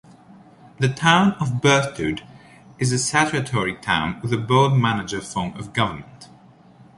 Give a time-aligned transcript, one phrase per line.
[0.79, 2.23] The Town of Berthoud
[2.79, 6.27] is a statutory town with a Board-Manager form of government.